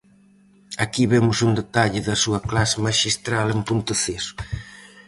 Aquí 0.83 1.03
vemos 1.13 1.37
un 1.47 1.51
detalle 1.61 1.99
da 2.07 2.15
súa 2.23 2.39
clase 2.49 2.77
maxistral 2.87 3.47
en 3.55 3.59
Ponteceso: 3.67 4.33